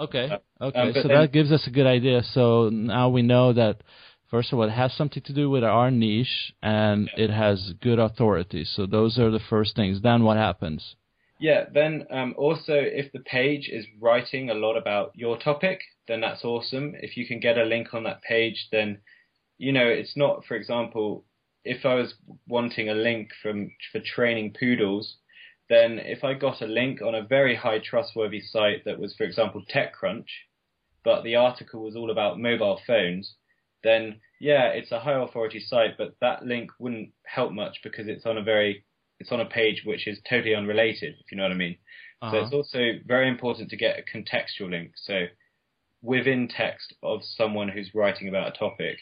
[0.00, 0.28] Okay.
[0.30, 0.78] Uh, Okay.
[0.80, 2.22] um, so then- that gives us a good idea.
[2.22, 3.82] So now we know that
[4.30, 7.98] first of all, it has something to do with our niche, and it has good
[7.98, 8.64] authority.
[8.64, 10.02] So those are the first things.
[10.02, 10.96] Then what happens?
[11.40, 16.20] Yeah, then um, also if the page is writing a lot about your topic, then
[16.20, 16.94] that's awesome.
[17.00, 18.98] If you can get a link on that page, then
[19.56, 21.24] you know it's not, for example,
[21.64, 22.14] if I was
[22.48, 25.16] wanting a link from for training poodles,
[25.68, 29.24] then if I got a link on a very high trustworthy site that was, for
[29.24, 30.28] example, TechCrunch,
[31.04, 33.34] but the article was all about mobile phones,
[33.84, 38.26] then yeah, it's a high authority site, but that link wouldn't help much because it's
[38.26, 38.84] on a very
[39.20, 41.76] it's on a page which is totally unrelated, if you know what I mean.
[42.20, 42.36] So Uh-huh.
[42.38, 44.92] it's also very important to get a contextual link.
[44.96, 45.26] So
[46.02, 48.98] within text of someone who's writing about a topic.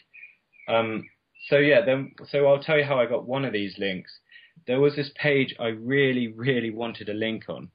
[0.67, 1.07] Um,
[1.49, 4.11] so yeah, then so I'll tell you how I got one of these links.
[4.65, 7.69] There was this page I really, really wanted a link on.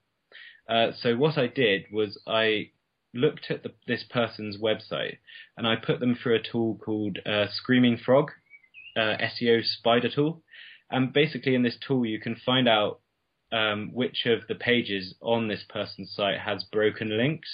[0.69, 2.71] Uh, so what I did was I
[3.15, 5.19] looked at the, this person's website
[5.57, 8.31] and I put them through a tool called uh, Screaming Frog,
[8.97, 10.43] uh, SEO Spider Tool.
[10.93, 13.01] And basically, in this tool, you can find out
[13.51, 17.49] um, which of the pages on this person's site has broken links.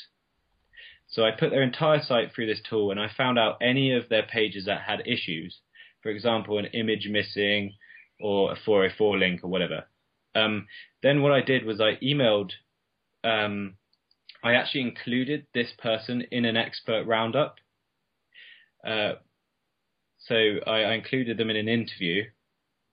[1.08, 4.08] So I put their entire site through this tool and I found out any of
[4.08, 5.58] their pages that had issues.
[6.02, 7.74] For example, an image missing
[8.20, 9.84] or a 404 link or whatever.
[10.34, 10.66] Um,
[11.02, 12.50] then what I did was I emailed,
[13.24, 13.74] um,
[14.44, 17.56] I actually included this person in an expert roundup.
[18.86, 19.14] Uh,
[20.18, 20.34] so
[20.66, 22.24] I, I included them in an interview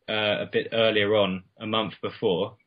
[0.09, 2.57] uh, a bit earlier on, a month before.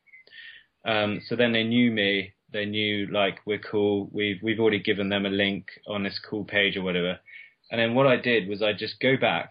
[0.85, 2.33] Um, so then they knew me.
[2.51, 4.09] They knew like we're cool.
[4.11, 7.19] We've we've already given them a link on this cool page or whatever.
[7.71, 9.49] And then what I did was I just go back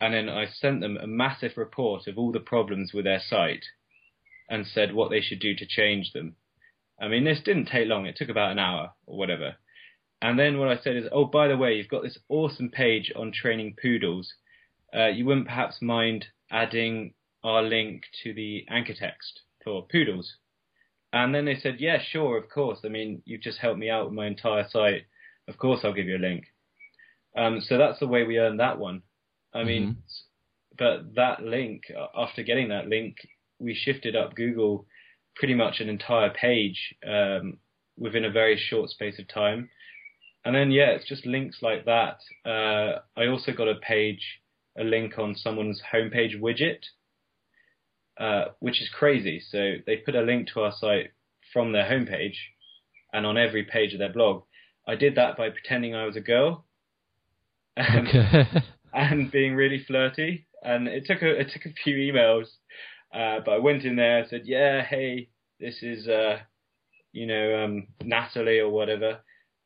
[0.00, 3.64] and then I sent them a massive report of all the problems with their site
[4.50, 6.36] and said what they should do to change them.
[7.00, 8.06] I mean, this didn't take long.
[8.06, 9.56] It took about an hour or whatever.
[10.20, 13.12] And then what I said is, oh, by the way, you've got this awesome page
[13.16, 14.32] on training poodles.
[14.94, 20.34] Uh, you wouldn't perhaps mind adding our link to the anchor text for poodles?
[21.12, 22.80] And then they said, yeah, sure, of course.
[22.84, 25.02] I mean, you've just helped me out with my entire site.
[25.46, 26.46] Of course, I'll give you a link.
[27.36, 29.02] Um, so that's the way we earned that one.
[29.54, 29.98] I mean,
[30.76, 31.84] but that link,
[32.16, 33.16] after getting that link,
[33.60, 34.86] we shifted up Google
[35.36, 37.58] pretty much an entire page um,
[37.96, 39.68] within a very short space of time.
[40.44, 42.18] And then, yeah, it's just links like that.
[42.44, 44.40] Uh, I also got a page,
[44.78, 46.80] a link on someone's homepage widget,
[48.18, 49.40] uh, which is crazy.
[49.40, 51.12] So they put a link to our site
[51.52, 52.36] from their homepage
[53.12, 54.42] and on every page of their blog.
[54.86, 56.64] I did that by pretending I was a girl.
[57.76, 58.44] And, Okay.
[58.92, 60.46] and being really flirty.
[60.62, 62.46] And it took a it took a few emails,
[63.12, 65.28] uh, but I went in there and said, "Yeah, hey,
[65.60, 66.38] this is uh,
[67.12, 69.18] you know um, Natalie or whatever,"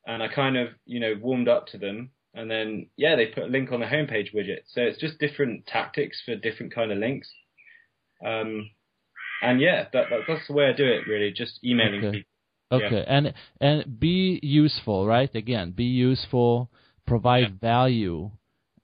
[0.05, 3.43] and I kind of you know warmed up to them, and then yeah, they put
[3.43, 4.63] a link on the homepage widget.
[4.67, 7.31] So it's just different tactics for different kind of links.
[8.25, 8.69] Um,
[9.41, 12.11] and yeah, that, that that's the way I do it really, just emailing Okay.
[12.11, 12.29] people.
[12.71, 15.33] Okay, and and be useful, right?
[15.33, 16.69] Again, be useful,
[17.07, 18.29] provide value,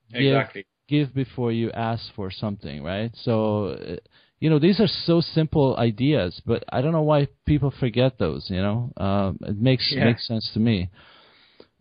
[0.10, 0.66] give Exactly.
[0.88, 3.12] give before you ask for something, right?
[3.24, 3.96] So, uh,
[4.40, 8.50] you know, these are so simple ideas, but I don't know why people forget those.
[8.50, 10.06] You know, um, it makes Yeah.
[10.06, 10.90] makes sense to me.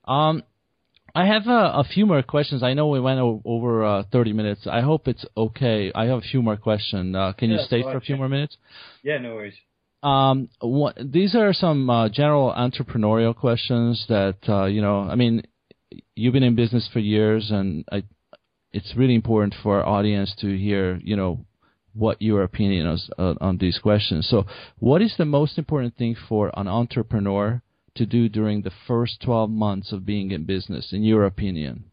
[0.04, 0.42] Um,
[1.14, 2.62] I have a, a few more questions.
[2.62, 4.66] I know we went o- over uh, 30 minutes.
[4.66, 5.92] I hope it's okay.
[5.94, 7.14] I have a few more questions.
[7.14, 8.18] Uh, can Yeah, you stay for a few yeah.
[8.18, 8.56] more minutes?
[9.02, 9.54] Yeah, no worries.
[10.02, 15.00] Um, what, these are some uh, general entrepreneurial questions that uh, you know.
[15.00, 15.42] I mean,
[16.14, 18.02] you've been in business for years, and I,
[18.72, 21.46] it's really important for our audience to hear, you know,
[21.94, 24.28] what your opinion is uh, on these questions.
[24.28, 24.44] So,
[24.78, 27.62] what is the most important thing for an entrepreneur
[27.96, 31.90] to do during the first 12 months of being in business, in your opinion?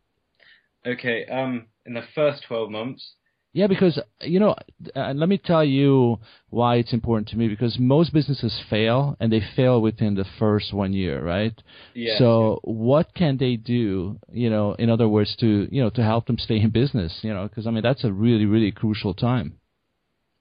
[0.85, 1.25] Okay.
[1.25, 3.15] Um, in the first twelve months,
[3.53, 4.55] Yeah, because you know,
[4.95, 7.47] uh, let me tell you why it's important to me.
[7.49, 11.53] Because most businesses fail, and they fail within the first one year, right?
[11.93, 12.17] yeah.
[12.17, 14.19] So, what can they do?
[14.31, 17.19] You know, in other words, to you know, to help them stay in business.
[17.23, 19.59] You know, because I mean, that's a really, really crucial time.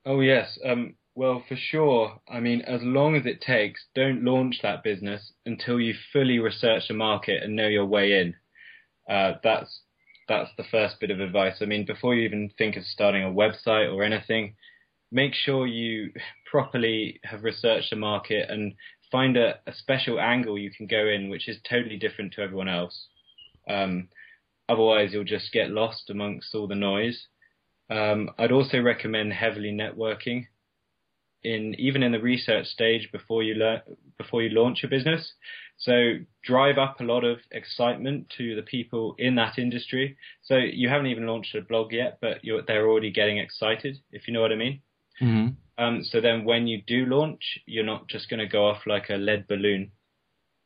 [0.04, 0.58] Oh yes.
[0.64, 2.18] Um, well, for sure.
[2.26, 6.84] I mean, as long as it takes, don't launch that business until you fully research
[6.88, 8.34] the market and know your way in.
[9.06, 9.82] Uh, that's
[10.28, 11.56] that's the first bit of advice.
[11.60, 14.54] I mean, before you even think of starting a website or anything,
[15.12, 16.10] make sure you
[16.50, 18.72] properly have researched the market and
[19.12, 22.68] find a, a special angle you can go in, which is totally different to everyone
[22.70, 23.08] else.
[23.68, 24.08] Um,
[24.70, 27.26] otherwise, you'll just get lost amongst all the noise.
[27.90, 30.46] Um, I'd also recommend heavily networking
[31.42, 33.80] in even in the research stage before you learn
[34.18, 35.32] before you launch a business.
[35.78, 40.18] So drive up a lot of excitement to the people in that industry.
[40.42, 44.34] So you haven't even launched a blog yet, but they're already getting excited, if you
[44.34, 44.82] know what I mean.
[45.22, 45.82] Mm-hmm.
[45.82, 49.08] Um, so then when you do launch, you're not just going to go off like
[49.08, 49.92] a lead balloon.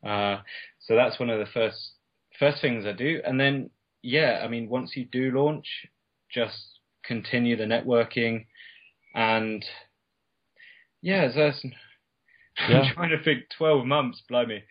[0.04, 0.38] Uh,
[0.80, 1.92] so that's one of the first
[2.38, 3.20] first things I do.
[3.24, 3.70] And then
[4.02, 5.66] yeah, I mean once you do launch,
[6.28, 8.46] just continue the networking
[9.14, 9.64] and
[11.04, 11.62] yeah, that's
[12.68, 12.80] yeah.
[12.80, 14.62] I'm trying to think 12 months, blimey.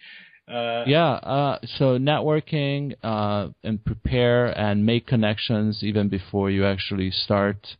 [0.47, 7.11] Uh, yeah, uh, so networking uh, and prepare and make connections even before you actually
[7.11, 7.77] start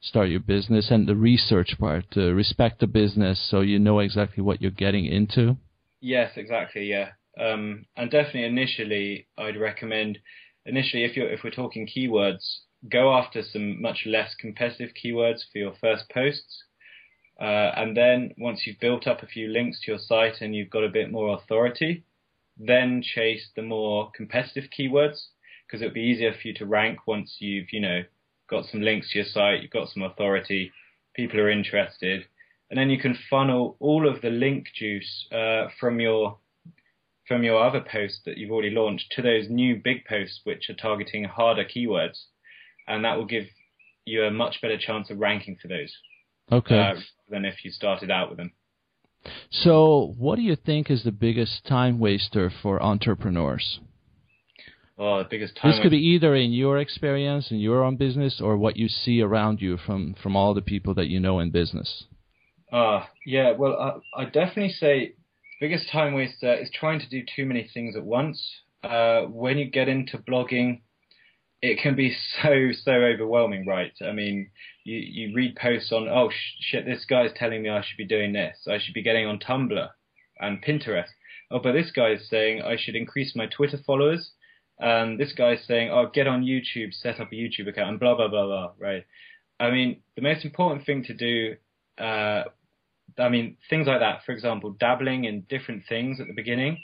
[0.00, 4.60] start your business, and the research part respect the business so you know exactly what
[4.60, 5.56] you're getting into.
[6.00, 6.84] Yes, exactly.
[6.84, 10.18] Yeah, um, and definitely initially, I'd recommend
[10.66, 15.58] initially if you're if we're talking keywords, go after some much less competitive keywords for
[15.58, 16.63] your first posts.
[17.44, 20.70] Uh, and then once you've built up a few links to your site and you've
[20.70, 22.02] got a bit more authority,
[22.56, 25.26] then chase the more competitive keywords
[25.66, 28.00] because it'll be easier for you to rank once you've, you know,
[28.48, 30.72] got some links to your site, you've got some authority,
[31.14, 32.24] people are interested,
[32.70, 36.38] and then you can funnel all of the link juice uh, from your
[37.28, 40.74] from your other posts that you've already launched to those new big posts which are
[40.74, 42.24] targeting harder keywords,
[42.88, 43.44] and that will give
[44.06, 45.92] you a much better chance of ranking for those.
[46.50, 46.78] Okay.
[46.78, 46.94] Uh,
[47.28, 48.52] than if you started out with them.
[49.50, 53.80] So, what do you think is the biggest time waster for entrepreneurs?
[54.98, 55.72] Oh, the biggest time.
[55.72, 59.22] This could be either in your experience in your own business or what you see
[59.22, 62.04] around you from from all the people that you know in business.
[62.72, 63.52] Ah, uh, yeah.
[63.52, 65.14] Well, I, I definitely say
[65.60, 68.40] biggest time waster is trying to do too many things at once.
[68.84, 70.82] Uh, when you get into blogging,
[71.64, 73.92] it can be so so overwhelming, right?
[74.02, 74.50] I mean,
[74.84, 78.32] you you read posts on oh shit, this guy's telling me I should be doing
[78.32, 79.88] this, I should be getting on Tumblr
[80.40, 81.08] and Pinterest.
[81.50, 84.32] Oh, but this guy is saying I should increase my Twitter followers.
[84.80, 88.16] And this guy's saying, oh, get on YouTube, set up a YouTube account, and blah
[88.16, 88.72] blah blah blah.
[88.78, 89.04] Right?
[89.60, 91.56] I mean, the most important thing to do.
[91.96, 92.44] Uh,
[93.16, 94.24] I mean, things like that.
[94.26, 96.78] For example, dabbling in different things at the beginning.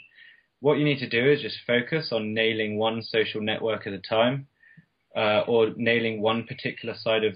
[0.61, 3.99] What you need to do is just focus on nailing one social network at a
[3.99, 4.47] time
[5.15, 7.35] uh, or nailing one particular side of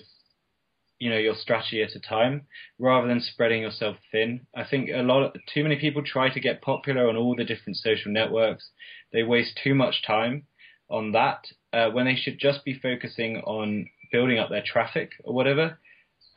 [1.00, 2.48] you know your strategy at a time
[2.80, 4.48] rather than spreading yourself thin.
[4.56, 7.44] I think a lot of, too many people try to get popular on all the
[7.44, 8.70] different social networks.
[9.12, 10.48] They waste too much time
[10.90, 15.34] on that uh, when they should just be focusing on building up their traffic or
[15.34, 15.78] whatever.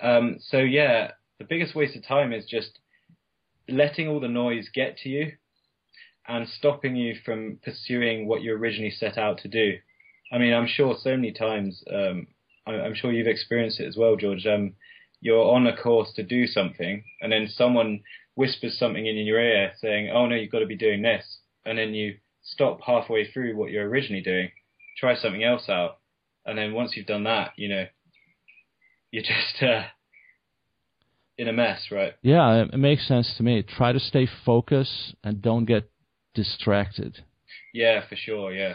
[0.01, 2.78] Um, so yeah, the biggest waste of time is just
[3.68, 5.32] letting all the noise get to you
[6.26, 9.74] and stopping you from pursuing what you originally set out to do.
[10.31, 12.26] I mean, I'm sure so many times, um,
[12.66, 14.47] I'm sure you've experienced it as well, George.
[14.47, 14.74] Um,
[15.20, 18.01] you're on a course to do something, and then someone
[18.35, 21.79] whispers something in your ear saying, "Oh no, you've got to be doing this," and
[21.79, 24.51] then you stop halfway through what you're originally doing,
[24.99, 25.99] try something else out,
[26.47, 27.87] and then once you've done that, you know,
[29.11, 29.85] you're just uh,
[31.37, 32.14] in a mess, right?
[32.22, 33.62] Yeah, it makes sense to me.
[33.62, 35.91] Try to stay focused and don't get
[36.35, 37.24] distracted.
[37.72, 38.53] Yeah, for sure.
[38.53, 38.74] Yeah.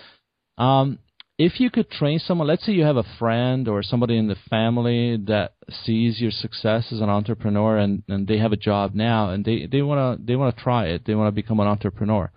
[0.57, 0.99] Um,
[1.37, 4.37] if you could train someone, let's say you have a friend or somebody in the
[4.49, 5.53] family that
[5.83, 9.65] sees your success as an entrepreneur and, and they have a job now and they,
[9.65, 12.31] they wanna they wanna try it, they wanna become an entrepreneur.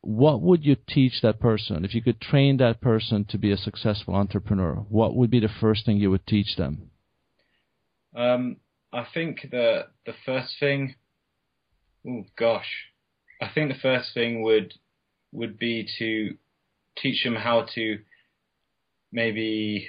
[0.00, 1.84] What would you teach that person?
[1.84, 5.50] If you could train that person to be a successful entrepreneur, what would be the
[5.60, 6.90] first thing you would teach them?
[8.14, 8.56] Um,
[8.92, 10.94] I think the the first thing
[12.08, 12.70] oh gosh.
[13.42, 14.72] I think the first thing would
[15.32, 16.36] would be to
[17.00, 17.98] teach them how to
[19.12, 19.88] maybe.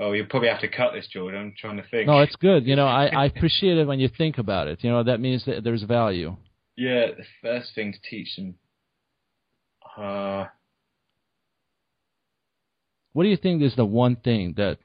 [0.00, 1.34] Oh, you probably have to cut this, George.
[1.34, 2.06] I'm trying to think.
[2.08, 2.66] No, it's good.
[2.66, 4.82] You know, I, I appreciate it when you think about it.
[4.82, 6.36] You know, that means that there's value.
[6.76, 8.54] Yeah, the first thing to teach them.
[9.96, 10.46] Uh,
[13.12, 14.78] what do you think is the one thing that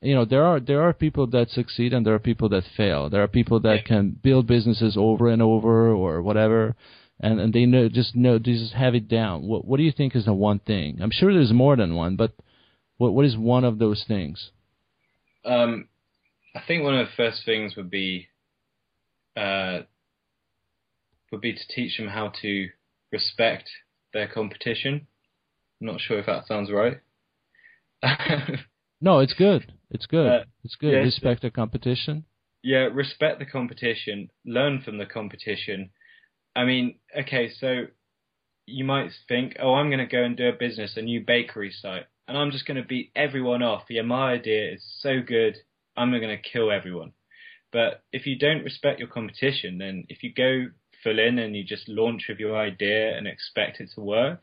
[0.00, 3.10] you know there are there are people that succeed and there are people that fail
[3.10, 3.82] there are people that yeah.
[3.82, 6.76] can build businesses over and over or whatever
[7.20, 9.46] and, and they know just know they just have it down.
[9.46, 10.98] What what do you think is the one thing?
[11.00, 12.32] I'm sure there's more than one, but
[12.96, 14.50] what what is one of those things?
[15.44, 15.88] Um,
[16.54, 18.28] I think one of the first things would be
[19.36, 19.80] uh,
[21.32, 22.68] would be to teach them how to
[23.12, 23.68] respect
[24.12, 25.06] their competition.
[25.80, 26.98] I'm not sure if that sounds right.
[29.00, 29.72] no, it's good.
[29.90, 30.26] It's good.
[30.26, 30.94] Uh, it's good.
[30.94, 32.24] Respect the competition.
[32.62, 34.30] Yeah, respect the competition.
[34.44, 35.90] Learn from the competition
[36.54, 37.84] I mean, okay, so
[38.66, 41.70] you might think, oh, I'm going to go and do a business, a new bakery
[41.70, 42.06] site.
[42.26, 43.84] and I'm just going to beat everyone off.
[43.88, 45.56] Yeah, my idea is so good,
[45.96, 47.12] I'm going to kill everyone.
[47.72, 50.66] But if you don't respect your competition, then if you go
[51.02, 54.42] full in and you just launch with your idea and expect it to work,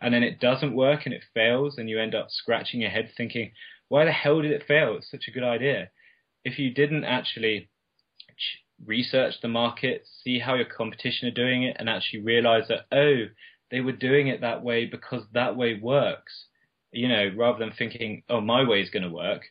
[0.00, 3.10] and then it doesn't work and it fails, and you end up scratching your head
[3.16, 3.52] thinking,
[3.88, 4.96] why the hell did it fail?
[4.96, 5.90] It's such a good idea.
[6.44, 7.68] If you didn't actually
[8.84, 13.26] research the market, see how your competition are doing it, and actually realize that, oh,
[13.70, 16.46] they were doing it that way because that way works,
[16.92, 19.42] you know, rather than thinking, oh, my way is going to work,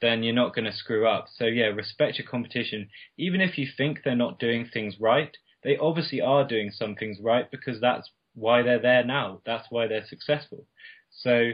[0.00, 1.26] then you're not going to screw up.
[1.32, 2.88] So, yeah, respect your competition.
[3.16, 7.18] Even if you think they're not doing things right, they obviously are doing some things
[7.22, 9.42] right because that's why they're there now.
[9.46, 10.66] That's why they're successful.
[11.10, 11.52] So,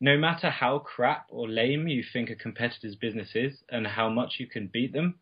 [0.00, 4.34] no matter how crap or lame you think a competitor's business is and how much
[4.38, 5.20] you can beat them,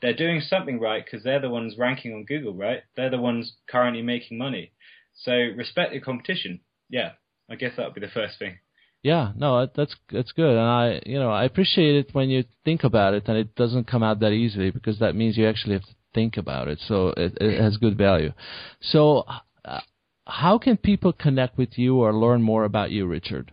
[0.00, 2.82] they're doing something right because they're the ones ranking on Google, right?
[2.96, 4.72] They're the ones currently making money.
[5.14, 6.60] So respect your competition.
[6.88, 7.12] Yeah,
[7.50, 8.58] I guess that would be the first thing.
[9.02, 12.84] Yeah, no, that's that's good, and I, you know, I appreciate it when you think
[12.84, 15.84] about it, and it doesn't come out that easily because that means you actually have
[15.84, 16.80] to think about it.
[16.86, 18.32] So it, it has good value.
[18.82, 19.24] So,
[19.64, 19.80] uh,
[20.26, 23.52] how can people connect with you or learn more about you, Richard?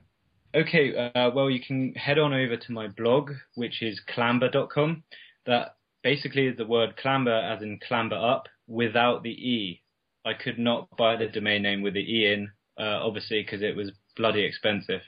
[0.54, 5.04] Okay, uh, well, you can head on over to my blog, which is clambr.com.
[5.46, 5.77] That
[6.12, 9.82] basically the word clamber as in clamber up without the E.
[10.24, 12.50] I could not buy the domain name with the E in,
[12.80, 15.02] uh, obviously, because it was bloody expensive.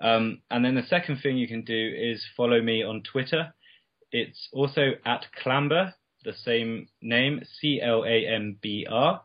[0.00, 3.54] Um, and then the second thing you can do is follow me on Twitter.
[4.12, 5.94] It's also at clambr,
[6.24, 9.22] the same name, C L A M B R.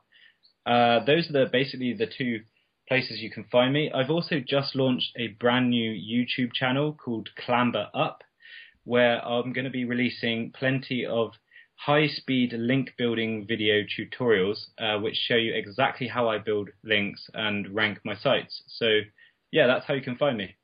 [0.66, 2.40] Uh, those are the, basically the two
[2.88, 3.92] places you can find me.
[3.94, 8.24] I've also just launched a brand new YouTube channel called Clamber Up,
[8.84, 11.32] where I'm going to be releasing plenty of
[11.76, 17.30] high speed link building video tutorials, uh, which show you exactly how I build links
[17.34, 18.64] and rank my sites.
[18.68, 19.00] So,
[19.52, 20.56] yeah, that's how you can find me.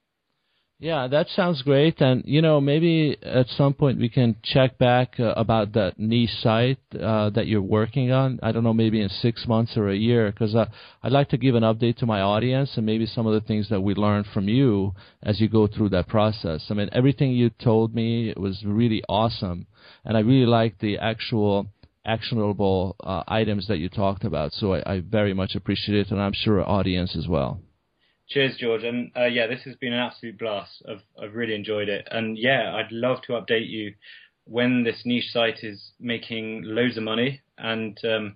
[0.80, 2.02] Yeah, that sounds great.
[2.02, 6.36] And, you know, maybe at some point we can check back uh, about that niche
[6.44, 8.40] site uh, that you're working on.
[8.44, 10.68] I don't know, maybe in six months or a year, because uh,
[11.02, 13.70] I'd like to give an update to my audience and maybe some of the things
[13.70, 16.64] that we learned from you as you go through that process.
[16.70, 19.66] I mean, everything you told me was really awesome.
[20.06, 21.70] And I really like the actual
[22.06, 24.54] actionable uh, items that you talked about.
[24.54, 27.62] So I, I very much appreciate it, and I'm sure our audience as well.
[28.30, 28.84] Cheers, George.
[28.84, 30.84] And uh, yeah, this has been an absolute blast.
[30.90, 32.08] I've, I've really enjoyed it.
[32.12, 33.94] And yeah, I'd love to update you
[34.46, 37.42] when this niche site is making loads of money.
[37.58, 38.36] And um,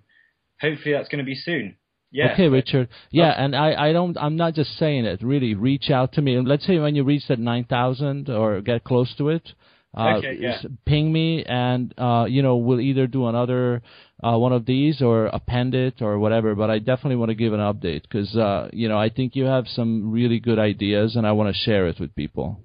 [0.60, 1.76] hopefully that's going to be soon.
[2.10, 2.32] Yeah.
[2.34, 2.88] Okay, Richard.
[3.10, 5.22] Yeah, and I, I don't I'm not just saying it.
[5.22, 6.36] Really, reach out to me.
[6.36, 9.52] And let's say when you reach that nine thousand or get close to it,
[9.96, 10.62] uh, okay, yeah.
[10.86, 13.82] ping me, and uh, you know we'll either do another
[14.22, 16.54] uh, one of these or append it or whatever.
[16.54, 19.44] But I definitely want to give an update because uh, you know I think you
[19.44, 22.60] have some really good ideas, and I want to share it with people.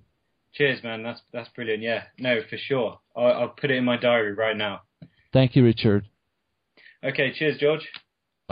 [0.54, 1.04] Cheers, man.
[1.04, 1.84] That's that's brilliant.
[1.84, 3.00] Yeah, no, for sure.
[3.16, 4.82] I'll, I'll put it in my diary right now.
[5.34, 6.06] Thank you, Richard.
[7.04, 7.34] Okay.
[7.38, 7.88] Cheers, George.